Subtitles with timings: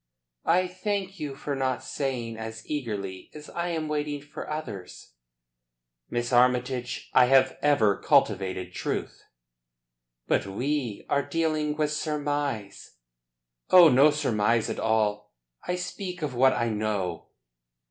[0.47, 5.11] "I thank you for not saying as eagerly as I am waiting for others."
[6.09, 9.25] "Miss Armytage, I have ever cultivated truth."
[10.25, 12.97] "But we are dealing with surmise."
[13.69, 15.35] "Oh, no surmise at all.
[15.67, 17.27] I speak of what I know."